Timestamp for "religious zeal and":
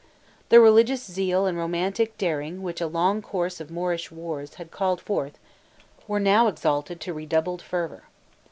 0.59-1.55